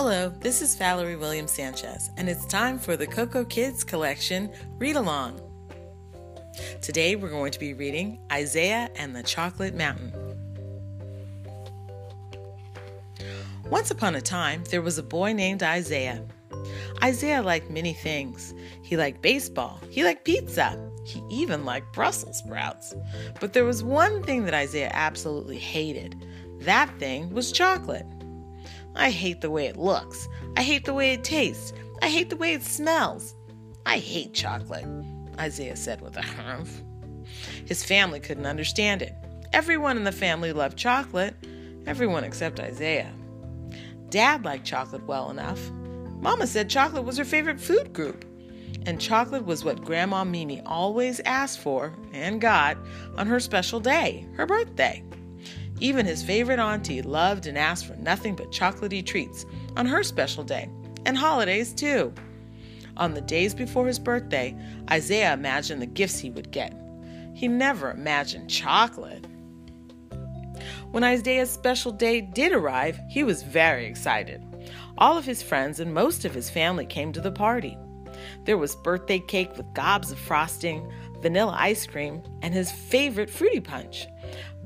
Hello, 0.00 0.28
this 0.28 0.62
is 0.62 0.76
Valerie 0.76 1.16
Williams 1.16 1.50
Sanchez, 1.50 2.12
and 2.16 2.28
it's 2.28 2.46
time 2.46 2.78
for 2.78 2.96
the 2.96 3.04
Cocoa 3.04 3.44
Kids 3.44 3.82
Collection 3.82 4.48
Read 4.78 4.94
Along. 4.94 5.40
Today 6.80 7.16
we're 7.16 7.30
going 7.30 7.50
to 7.50 7.58
be 7.58 7.74
reading 7.74 8.20
Isaiah 8.30 8.90
and 8.94 9.12
the 9.12 9.24
Chocolate 9.24 9.74
Mountain. 9.74 10.12
Once 13.68 13.90
upon 13.90 14.14
a 14.14 14.20
time, 14.20 14.62
there 14.70 14.82
was 14.82 14.98
a 14.98 15.02
boy 15.02 15.32
named 15.32 15.64
Isaiah. 15.64 16.24
Isaiah 17.02 17.42
liked 17.42 17.68
many 17.68 17.92
things. 17.92 18.54
He 18.84 18.96
liked 18.96 19.20
baseball, 19.20 19.80
he 19.90 20.04
liked 20.04 20.24
pizza, 20.24 20.78
he 21.06 21.20
even 21.28 21.64
liked 21.64 21.92
Brussels 21.92 22.38
sprouts. 22.38 22.94
But 23.40 23.52
there 23.52 23.64
was 23.64 23.82
one 23.82 24.22
thing 24.22 24.44
that 24.44 24.54
Isaiah 24.54 24.92
absolutely 24.94 25.58
hated 25.58 26.24
that 26.60 26.90
thing 26.98 27.30
was 27.30 27.52
chocolate. 27.52 28.06
I 28.98 29.10
hate 29.10 29.40
the 29.40 29.50
way 29.50 29.66
it 29.66 29.76
looks. 29.76 30.28
I 30.56 30.62
hate 30.62 30.84
the 30.84 30.92
way 30.92 31.12
it 31.12 31.22
tastes. 31.22 31.72
I 32.02 32.08
hate 32.08 32.30
the 32.30 32.36
way 32.36 32.52
it 32.52 32.62
smells. 32.62 33.34
I 33.86 33.98
hate 33.98 34.34
chocolate, 34.34 34.84
Isaiah 35.38 35.76
said 35.76 36.00
with 36.00 36.16
a 36.16 36.22
humph. 36.22 36.82
His 37.64 37.84
family 37.84 38.20
couldn't 38.20 38.46
understand 38.46 39.02
it. 39.02 39.14
Everyone 39.52 39.96
in 39.96 40.04
the 40.04 40.12
family 40.12 40.52
loved 40.52 40.76
chocolate, 40.76 41.34
everyone 41.86 42.24
except 42.24 42.60
Isaiah. 42.60 43.12
Dad 44.10 44.44
liked 44.44 44.66
chocolate 44.66 45.06
well 45.06 45.30
enough. 45.30 45.70
Mama 46.20 46.46
said 46.46 46.68
chocolate 46.68 47.04
was 47.04 47.16
her 47.18 47.24
favorite 47.24 47.60
food 47.60 47.92
group. 47.92 48.24
And 48.86 49.00
chocolate 49.00 49.44
was 49.44 49.64
what 49.64 49.84
Grandma 49.84 50.24
Mimi 50.24 50.60
always 50.62 51.20
asked 51.20 51.60
for 51.60 51.94
and 52.12 52.40
got 52.40 52.76
on 53.16 53.26
her 53.26 53.40
special 53.40 53.80
day, 53.80 54.26
her 54.34 54.46
birthday. 54.46 55.02
Even 55.80 56.06
his 56.06 56.22
favorite 56.22 56.58
auntie 56.58 57.02
loved 57.02 57.46
and 57.46 57.56
asked 57.56 57.86
for 57.86 57.96
nothing 57.96 58.34
but 58.34 58.50
chocolaty 58.50 59.04
treats 59.04 59.46
on 59.76 59.86
her 59.86 60.02
special 60.02 60.42
day, 60.42 60.68
and 61.06 61.16
holidays 61.16 61.72
too. 61.72 62.12
On 62.96 63.14
the 63.14 63.20
days 63.20 63.54
before 63.54 63.86
his 63.86 63.98
birthday, 63.98 64.56
Isaiah 64.90 65.32
imagined 65.32 65.80
the 65.80 65.86
gifts 65.86 66.18
he 66.18 66.30
would 66.30 66.50
get. 66.50 66.74
He 67.32 67.46
never 67.46 67.92
imagined 67.92 68.50
chocolate. 68.50 69.24
When 70.90 71.04
Isaiah's 71.04 71.50
special 71.50 71.92
day 71.92 72.20
did 72.20 72.52
arrive, 72.52 72.98
he 73.08 73.22
was 73.22 73.42
very 73.42 73.86
excited. 73.86 74.42
All 74.96 75.16
of 75.16 75.24
his 75.24 75.42
friends 75.42 75.78
and 75.78 75.94
most 75.94 76.24
of 76.24 76.34
his 76.34 76.50
family 76.50 76.86
came 76.86 77.12
to 77.12 77.20
the 77.20 77.30
party. 77.30 77.78
There 78.44 78.58
was 78.58 78.74
birthday 78.74 79.20
cake 79.20 79.56
with 79.56 79.72
gobs 79.74 80.10
of 80.10 80.18
frosting, 80.18 80.90
vanilla 81.20 81.54
ice 81.56 81.86
cream, 81.86 82.22
and 82.42 82.52
his 82.52 82.72
favorite 82.72 83.30
fruity 83.30 83.60
punch. 83.60 84.08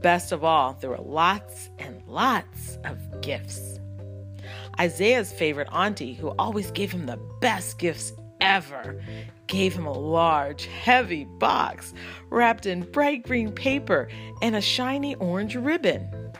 Best 0.02 0.32
of 0.32 0.42
all, 0.42 0.76
there 0.80 0.90
were 0.90 0.98
lots 0.98 1.70
and 1.78 2.02
lots 2.08 2.78
of 2.84 3.20
gifts. 3.20 3.78
Isaiah's 4.80 5.32
favorite 5.32 5.68
auntie, 5.70 6.14
who 6.14 6.30
always 6.38 6.72
gave 6.72 6.90
him 6.90 7.06
the 7.06 7.20
best 7.40 7.78
gifts 7.78 8.12
ever, 8.40 9.00
gave 9.46 9.74
him 9.74 9.86
a 9.86 9.92
large, 9.92 10.66
heavy 10.66 11.24
box 11.24 11.94
wrapped 12.30 12.66
in 12.66 12.90
bright 12.90 13.22
green 13.22 13.52
paper 13.52 14.08
and 14.40 14.56
a 14.56 14.60
shiny 14.60 15.14
orange 15.16 15.54
ribbon. 15.54 16.32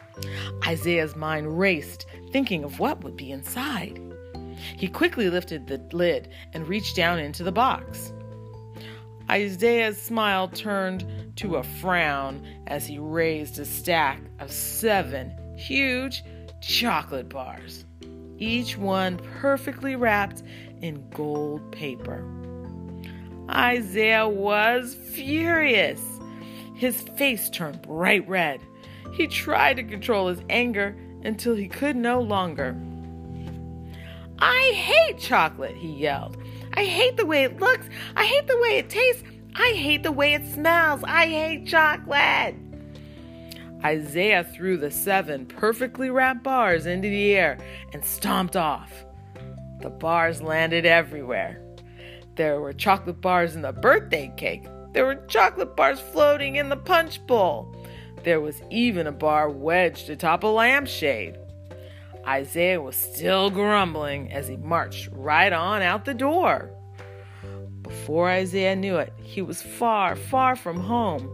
Isaiah's 0.66 1.14
mind 1.14 1.58
raced, 1.58 2.06
thinking 2.32 2.64
of 2.64 2.80
what 2.80 3.04
would 3.04 3.16
be 3.16 3.30
inside. 3.30 4.00
He 4.76 4.88
quickly 4.88 5.30
lifted 5.30 5.68
the 5.68 5.78
lid 5.96 6.28
and 6.52 6.66
reached 6.66 6.96
down 6.96 7.20
into 7.20 7.44
the 7.44 7.52
box. 7.52 8.12
Isaiah's 9.32 10.00
smile 10.00 10.46
turned 10.48 11.06
to 11.36 11.56
a 11.56 11.62
frown 11.62 12.46
as 12.66 12.86
he 12.86 12.98
raised 12.98 13.58
a 13.58 13.64
stack 13.64 14.20
of 14.40 14.52
seven 14.52 15.32
huge 15.56 16.22
chocolate 16.60 17.30
bars, 17.30 17.86
each 18.36 18.76
one 18.76 19.16
perfectly 19.40 19.96
wrapped 19.96 20.42
in 20.82 21.08
gold 21.14 21.72
paper. 21.72 22.22
Isaiah 23.48 24.28
was 24.28 24.94
furious. 24.94 26.02
His 26.74 27.00
face 27.00 27.48
turned 27.48 27.80
bright 27.80 28.28
red. 28.28 28.60
He 29.14 29.28
tried 29.28 29.76
to 29.76 29.82
control 29.82 30.28
his 30.28 30.42
anger 30.50 30.94
until 31.24 31.54
he 31.54 31.68
could 31.68 31.96
no 31.96 32.20
longer. 32.20 32.76
I 34.38 34.72
hate 34.74 35.18
chocolate, 35.18 35.76
he 35.76 35.88
yelled. 35.88 36.36
I 36.74 36.84
hate 36.84 37.16
the 37.16 37.26
way 37.26 37.44
it 37.44 37.60
looks. 37.60 37.86
I 38.16 38.24
hate 38.24 38.46
the 38.46 38.58
way 38.58 38.78
it 38.78 38.88
tastes. 38.88 39.22
I 39.54 39.72
hate 39.72 40.02
the 40.02 40.12
way 40.12 40.34
it 40.34 40.46
smells. 40.46 41.02
I 41.04 41.26
hate 41.26 41.66
chocolate. 41.66 42.54
Isaiah 43.84 44.44
threw 44.44 44.76
the 44.76 44.90
seven 44.90 45.44
perfectly 45.44 46.08
wrapped 46.08 46.44
bars 46.44 46.86
into 46.86 47.08
the 47.08 47.34
air 47.34 47.58
and 47.92 48.04
stomped 48.04 48.56
off. 48.56 49.04
The 49.80 49.90
bars 49.90 50.40
landed 50.40 50.86
everywhere. 50.86 51.60
There 52.36 52.60
were 52.60 52.72
chocolate 52.72 53.20
bars 53.20 53.56
in 53.56 53.62
the 53.62 53.72
birthday 53.72 54.32
cake. 54.36 54.64
There 54.92 55.04
were 55.04 55.16
chocolate 55.26 55.76
bars 55.76 56.00
floating 56.00 56.56
in 56.56 56.68
the 56.68 56.76
punch 56.76 57.26
bowl. 57.26 57.74
There 58.22 58.40
was 58.40 58.62
even 58.70 59.06
a 59.06 59.12
bar 59.12 59.50
wedged 59.50 60.08
atop 60.08 60.44
a 60.44 60.46
lampshade. 60.46 61.36
Isaiah 62.26 62.80
was 62.80 62.96
still 62.96 63.50
grumbling 63.50 64.32
as 64.32 64.48
he 64.48 64.56
marched 64.56 65.08
right 65.12 65.52
on 65.52 65.82
out 65.82 66.04
the 66.04 66.14
door. 66.14 66.70
Before 67.82 68.30
Isaiah 68.30 68.76
knew 68.76 68.96
it, 68.96 69.12
he 69.22 69.42
was 69.42 69.60
far, 69.62 70.16
far 70.16 70.56
from 70.56 70.78
home. 70.78 71.28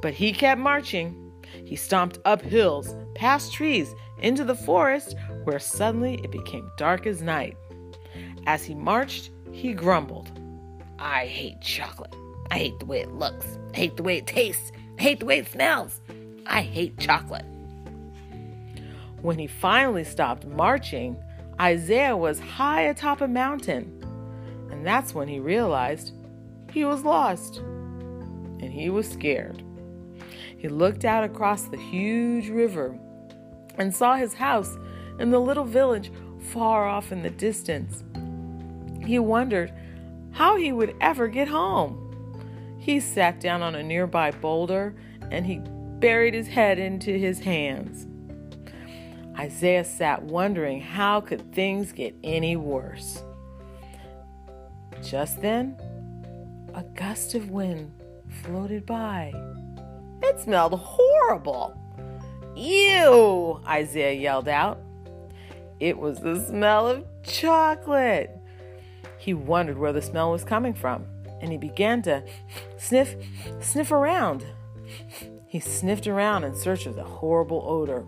But 0.00 0.14
he 0.14 0.32
kept 0.32 0.60
marching. 0.60 1.32
He 1.64 1.76
stomped 1.76 2.18
up 2.24 2.42
hills, 2.42 2.94
past 3.14 3.52
trees, 3.52 3.94
into 4.20 4.44
the 4.44 4.54
forest, 4.54 5.16
where 5.44 5.58
suddenly 5.58 6.20
it 6.22 6.30
became 6.30 6.70
dark 6.76 7.06
as 7.06 7.22
night. 7.22 7.56
As 8.46 8.64
he 8.64 8.74
marched, 8.74 9.30
he 9.52 9.72
grumbled, 9.72 10.30
I 10.98 11.26
hate 11.26 11.60
chocolate. 11.60 12.14
I 12.50 12.58
hate 12.58 12.78
the 12.78 12.86
way 12.86 13.00
it 13.00 13.12
looks. 13.12 13.46
I 13.72 13.76
hate 13.76 13.96
the 13.96 14.02
way 14.02 14.18
it 14.18 14.26
tastes. 14.26 14.72
I 14.98 15.02
hate 15.02 15.20
the 15.20 15.26
way 15.26 15.38
it 15.38 15.48
smells. 15.48 16.00
I 16.46 16.62
hate 16.62 16.98
chocolate. 16.98 17.46
When 19.24 19.38
he 19.38 19.46
finally 19.46 20.04
stopped 20.04 20.44
marching, 20.44 21.16
Isaiah 21.58 22.14
was 22.14 22.38
high 22.38 22.82
atop 22.82 23.22
a 23.22 23.26
mountain. 23.26 24.04
And 24.70 24.86
that's 24.86 25.14
when 25.14 25.28
he 25.28 25.40
realized 25.40 26.12
he 26.70 26.84
was 26.84 27.04
lost. 27.04 27.56
And 27.56 28.70
he 28.70 28.90
was 28.90 29.08
scared. 29.08 29.64
He 30.58 30.68
looked 30.68 31.06
out 31.06 31.24
across 31.24 31.62
the 31.62 31.78
huge 31.78 32.50
river 32.50 32.98
and 33.78 33.96
saw 33.96 34.16
his 34.16 34.34
house 34.34 34.76
in 35.18 35.30
the 35.30 35.40
little 35.40 35.64
village 35.64 36.12
far 36.52 36.86
off 36.86 37.10
in 37.10 37.22
the 37.22 37.30
distance. 37.30 38.04
He 39.06 39.18
wondered 39.18 39.72
how 40.32 40.56
he 40.56 40.70
would 40.70 40.94
ever 41.00 41.28
get 41.28 41.48
home. 41.48 42.76
He 42.78 43.00
sat 43.00 43.40
down 43.40 43.62
on 43.62 43.74
a 43.74 43.82
nearby 43.82 44.32
boulder 44.32 44.94
and 45.30 45.46
he 45.46 45.62
buried 45.98 46.34
his 46.34 46.48
head 46.48 46.78
into 46.78 47.16
his 47.16 47.40
hands. 47.40 48.06
Isaiah 49.38 49.84
sat 49.84 50.22
wondering 50.22 50.80
how 50.80 51.20
could 51.20 51.52
things 51.52 51.92
get 51.92 52.14
any 52.22 52.56
worse. 52.56 53.22
Just 55.02 55.42
then, 55.42 55.76
a 56.74 56.82
gust 56.82 57.34
of 57.34 57.50
wind 57.50 57.92
floated 58.42 58.86
by. 58.86 59.32
It 60.22 60.40
smelled 60.40 60.78
horrible. 60.78 61.80
Ew! 62.56 63.60
Isaiah 63.66 64.12
yelled 64.12 64.48
out. 64.48 64.80
It 65.80 65.98
was 65.98 66.20
the 66.20 66.40
smell 66.46 66.86
of 66.88 67.04
chocolate. 67.24 68.30
He 69.18 69.34
wondered 69.34 69.78
where 69.78 69.92
the 69.92 70.02
smell 70.02 70.30
was 70.30 70.44
coming 70.44 70.74
from, 70.74 71.06
and 71.40 71.50
he 71.50 71.58
began 71.58 72.02
to 72.02 72.22
sniff, 72.76 73.16
sniff 73.60 73.90
around. 73.90 74.46
He 75.46 75.60
sniffed 75.60 76.06
around 76.06 76.44
in 76.44 76.54
search 76.54 76.86
of 76.86 76.94
the 76.94 77.04
horrible 77.04 77.64
odor. 77.66 78.04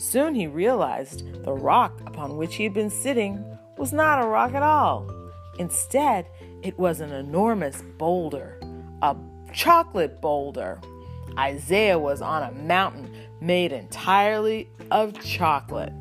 Soon 0.00 0.34
he 0.34 0.46
realized 0.46 1.44
the 1.44 1.52
rock 1.52 2.00
upon 2.06 2.38
which 2.38 2.54
he 2.54 2.64
had 2.64 2.72
been 2.72 2.88
sitting 2.88 3.44
was 3.76 3.92
not 3.92 4.24
a 4.24 4.26
rock 4.26 4.54
at 4.54 4.62
all. 4.62 5.06
Instead, 5.58 6.26
it 6.62 6.78
was 6.78 7.00
an 7.00 7.12
enormous 7.12 7.82
boulder, 7.98 8.58
a 9.02 9.14
chocolate 9.52 10.22
boulder. 10.22 10.80
Isaiah 11.38 11.98
was 11.98 12.22
on 12.22 12.42
a 12.42 12.52
mountain 12.62 13.14
made 13.42 13.72
entirely 13.72 14.70
of 14.90 15.22
chocolate. 15.22 15.92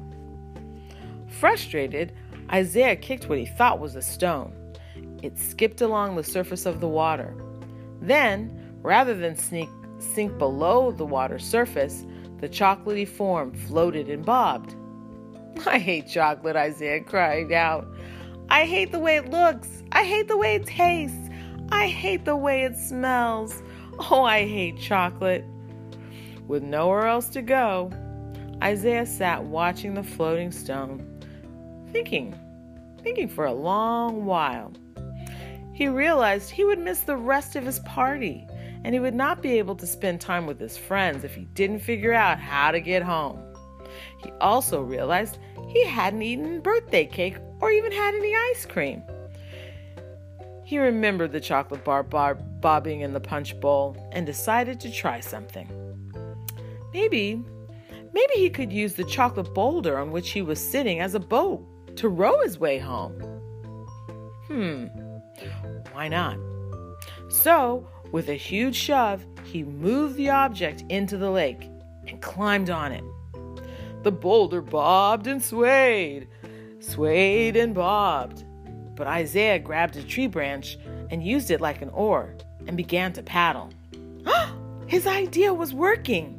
Frustrated, 1.28 2.14
Isaiah 2.54 2.96
kicked 2.96 3.28
what 3.28 3.38
he 3.38 3.48
thought 3.48 3.80
was 3.80 3.96
a 3.96 4.02
stone. 4.02 4.56
It 5.22 5.38
skipped 5.38 5.82
along 5.82 6.16
the 6.16 6.24
surface 6.24 6.66
of 6.66 6.80
the 6.80 6.88
water. 6.88 7.36
Then, 8.02 8.78
rather 8.82 9.14
than 9.14 9.36
sneak, 9.36 9.68
sink 10.00 10.38
below 10.38 10.92
the 10.92 11.06
water's 11.06 11.46
surface, 11.46 12.06
the 12.42 12.50
chocolatey 12.50 13.08
form 13.08 13.54
floated 13.54 14.10
and 14.10 14.26
bobbed. 14.26 14.76
I 15.66 15.80
hate 15.80 16.08
chocolate, 16.08 16.56
Isaiah 16.56 17.04
cried 17.04 17.52
out. 17.52 17.88
I 18.50 18.66
hate 18.66 18.92
the 18.92 19.00
way 19.00 19.18
it 19.18 19.30
looks. 19.30 19.84
I 19.92 20.04
hate 20.04 20.28
the 20.28 20.38
way 20.38 20.56
it 20.56 20.66
tastes. 20.66 21.30
I 21.72 21.88
hate 21.88 22.26
the 22.26 22.38
way 22.38 22.64
it 22.64 22.76
smells. 22.76 23.62
Oh, 24.12 24.24
I 24.24 24.46
hate 24.46 24.80
chocolate. 24.80 25.44
With 26.48 26.64
nowhere 26.64 27.08
else 27.08 27.28
to 27.30 27.42
go, 27.42 27.92
Isaiah 28.64 29.06
sat 29.06 29.44
watching 29.44 29.94
the 29.94 30.04
floating 30.04 30.52
stone, 30.52 31.22
thinking, 31.92 32.34
thinking 33.04 33.28
for 33.28 33.46
a 33.46 33.54
long 33.54 34.26
while. 34.26 34.74
He 35.74 35.88
realized 35.88 36.50
he 36.50 36.64
would 36.64 36.80
miss 36.80 37.02
the 37.02 37.16
rest 37.16 37.56
of 37.56 37.66
his 37.66 37.80
party 37.80 38.48
and 38.84 38.94
he 38.94 39.00
would 39.00 39.16
not 39.16 39.42
be 39.42 39.58
able 39.58 39.76
to 39.76 39.88
spend 39.88 40.22
time 40.22 40.46
with 40.46 40.60
his 40.60 40.78
friends 40.78 41.24
if 41.24 41.36
he 41.36 41.46
didn't 41.54 41.80
figure 41.80 42.14
out 42.14 42.40
how 42.40 42.72
to 42.72 42.80
get 42.80 43.04
home. 43.04 43.40
He 44.24 44.32
also 44.42 44.82
realized 44.82 45.38
he 45.68 45.86
hadn't 45.86 46.22
eaten 46.22 46.62
birthday 46.62 47.06
cake 47.06 47.38
or 47.62 47.72
even 47.72 47.92
had 47.92 48.16
any 48.16 48.34
ice 48.36 48.66
cream. 48.66 49.04
He 50.64 50.78
remembered 50.78 51.32
the 51.32 51.40
chocolate 51.40 51.84
bar, 51.84 52.04
bar 52.04 52.36
bobbing 52.36 53.02
in 53.02 53.14
the 53.14 53.20
punch 53.20 53.60
bowl 53.60 53.98
and 54.12 54.26
decided 54.26 54.80
to 54.82 54.92
try 54.92 55.20
something. 55.20 55.68
Maybe, 56.94 57.44
maybe 58.14 58.34
he 58.36 58.50
could 58.50 58.72
use 58.72 58.94
the 58.94 59.04
chocolate 59.04 59.54
boulder 59.54 59.98
on 59.98 60.12
which 60.12 60.30
he 60.30 60.42
was 60.42 60.60
sitting 60.60 61.00
as 61.00 61.16
a 61.16 61.20
boat 61.20 61.66
to 61.98 62.08
row 62.08 62.42
his 62.42 62.60
way 62.60 62.78
home. 62.78 63.14
Hmm, 64.48 64.86
why 65.92 66.08
not? 66.08 66.38
So, 67.30 67.88
with 68.12 68.30
a 68.30 68.36
huge 68.36 68.76
shove, 68.76 69.26
he 69.44 69.64
moved 69.64 70.16
the 70.16 70.30
object 70.30 70.84
into 70.90 71.18
the 71.18 71.32
lake 71.32 71.70
and 72.08 72.22
climbed 72.22 72.70
on 72.70 72.92
it. 72.92 73.04
The 74.04 74.12
boulder 74.12 74.62
bobbed 74.62 75.28
and 75.28 75.44
swayed, 75.44 76.28
swayed 76.80 77.56
and 77.56 77.74
bobbed. 77.74 78.46
But 78.96 79.08
Isaiah 79.08 79.60
grabbed 79.60 79.96
a 79.96 80.04
tree 80.04 80.28
branch 80.28 80.78
and 81.10 81.24
used 81.24 81.52
it 81.52 81.62
like 81.62 81.82
an 81.82 81.90
oar 81.90 82.36
and 82.68 82.76
began 82.76 83.14
to 83.14 83.24
paddle. 83.24 83.70
His 84.88 85.06
idea 85.06 85.54
was 85.54 85.74
working. 85.74 86.36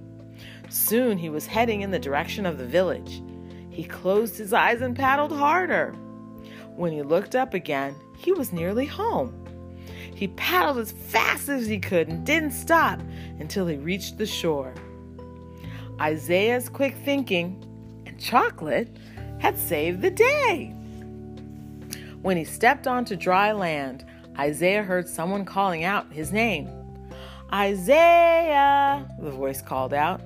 Soon 0.68 1.18
he 1.18 1.28
was 1.28 1.46
heading 1.46 1.82
in 1.82 1.90
the 1.90 1.98
direction 1.98 2.46
of 2.46 2.58
the 2.58 2.66
village. 2.66 3.22
He 3.70 3.84
closed 3.84 4.36
his 4.36 4.52
eyes 4.52 4.80
and 4.80 4.94
paddled 4.94 5.32
harder. 5.32 5.92
When 6.76 6.92
he 6.92 7.02
looked 7.02 7.34
up 7.34 7.54
again, 7.54 7.94
he 8.16 8.32
was 8.32 8.52
nearly 8.52 8.86
home. 8.86 9.39
He 10.20 10.28
paddled 10.28 10.76
as 10.76 10.92
fast 10.92 11.48
as 11.48 11.66
he 11.66 11.78
could 11.78 12.08
and 12.08 12.26
didn't 12.26 12.50
stop 12.50 13.00
until 13.38 13.66
he 13.66 13.78
reached 13.78 14.18
the 14.18 14.26
shore. 14.26 14.74
Isaiah's 15.98 16.68
quick 16.68 16.94
thinking 17.06 17.64
and 18.04 18.20
chocolate 18.20 18.94
had 19.38 19.56
saved 19.56 20.02
the 20.02 20.10
day. 20.10 20.74
When 22.20 22.36
he 22.36 22.44
stepped 22.44 22.86
onto 22.86 23.16
dry 23.16 23.52
land, 23.52 24.04
Isaiah 24.38 24.82
heard 24.82 25.08
someone 25.08 25.46
calling 25.46 25.84
out 25.84 26.12
his 26.12 26.32
name. 26.32 26.68
Isaiah, 27.50 29.08
the 29.20 29.30
voice 29.30 29.62
called 29.62 29.94
out. 29.94 30.20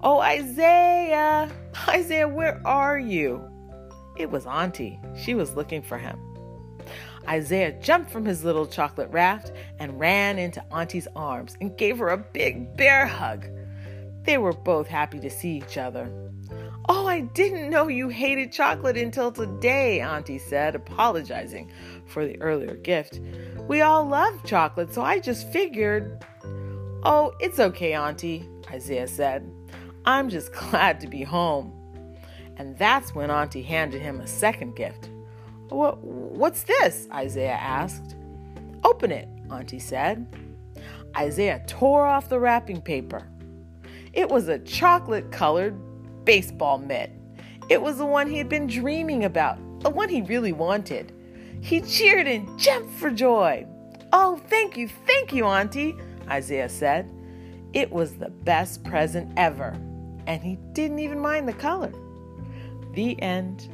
Oh, 0.00 0.18
Isaiah, 0.18 1.48
Isaiah, 1.86 2.26
where 2.26 2.60
are 2.66 2.98
you? 2.98 3.48
It 4.16 4.28
was 4.28 4.44
Auntie. 4.44 4.98
She 5.16 5.36
was 5.36 5.54
looking 5.54 5.82
for 5.82 5.98
him. 5.98 6.18
Isaiah 7.28 7.72
jumped 7.80 8.10
from 8.10 8.24
his 8.24 8.44
little 8.44 8.66
chocolate 8.66 9.10
raft 9.10 9.52
and 9.78 10.00
ran 10.00 10.38
into 10.38 10.64
Auntie's 10.70 11.08
arms 11.14 11.56
and 11.60 11.76
gave 11.76 11.98
her 11.98 12.08
a 12.08 12.18
big 12.18 12.76
bear 12.76 13.06
hug. 13.06 13.46
They 14.24 14.38
were 14.38 14.52
both 14.52 14.86
happy 14.86 15.20
to 15.20 15.30
see 15.30 15.56
each 15.56 15.78
other. 15.78 16.10
Oh, 16.88 17.06
I 17.06 17.20
didn't 17.20 17.70
know 17.70 17.88
you 17.88 18.08
hated 18.08 18.52
chocolate 18.52 18.96
until 18.96 19.30
today, 19.30 20.00
Auntie 20.00 20.38
said, 20.38 20.74
apologizing 20.74 21.70
for 22.06 22.26
the 22.26 22.40
earlier 22.40 22.74
gift. 22.74 23.20
We 23.68 23.80
all 23.80 24.04
love 24.04 24.42
chocolate, 24.44 24.92
so 24.92 25.02
I 25.02 25.20
just 25.20 25.50
figured. 25.52 26.24
Oh, 27.04 27.32
it's 27.38 27.60
okay, 27.60 27.94
Auntie, 27.94 28.48
Isaiah 28.70 29.06
said. 29.06 29.48
I'm 30.04 30.28
just 30.28 30.52
glad 30.70 31.00
to 31.00 31.06
be 31.06 31.22
home. 31.22 31.76
And 32.56 32.76
that's 32.76 33.14
when 33.14 33.30
Auntie 33.30 33.62
handed 33.62 34.02
him 34.02 34.20
a 34.20 34.26
second 34.26 34.74
gift. 34.74 35.10
What, 35.70 35.98
what's 36.02 36.64
this? 36.64 37.08
Isaiah 37.12 37.52
asked. 37.52 38.16
Open 38.84 39.10
it, 39.10 39.28
Auntie 39.50 39.78
said. 39.78 40.26
Isaiah 41.16 41.62
tore 41.66 42.06
off 42.06 42.28
the 42.28 42.38
wrapping 42.38 42.80
paper. 42.80 43.26
It 44.12 44.28
was 44.28 44.48
a 44.48 44.58
chocolate 44.58 45.30
colored 45.30 45.76
baseball 46.24 46.78
mitt. 46.78 47.12
It 47.68 47.80
was 47.80 47.98
the 47.98 48.06
one 48.06 48.28
he 48.28 48.38
had 48.38 48.48
been 48.48 48.66
dreaming 48.66 49.24
about, 49.24 49.58
the 49.80 49.90
one 49.90 50.08
he 50.08 50.22
really 50.22 50.52
wanted. 50.52 51.12
He 51.60 51.80
cheered 51.80 52.26
and 52.26 52.58
jumped 52.58 52.92
for 52.94 53.10
joy. 53.10 53.66
Oh, 54.12 54.40
thank 54.48 54.76
you, 54.76 54.88
thank 55.06 55.32
you, 55.32 55.46
Auntie, 55.46 55.96
Isaiah 56.28 56.68
said. 56.68 57.08
It 57.72 57.92
was 57.92 58.14
the 58.14 58.30
best 58.30 58.82
present 58.82 59.32
ever, 59.36 59.76
and 60.26 60.42
he 60.42 60.56
didn't 60.72 60.98
even 60.98 61.20
mind 61.20 61.46
the 61.46 61.52
color. 61.52 61.92
The 62.94 63.20
end. 63.22 63.68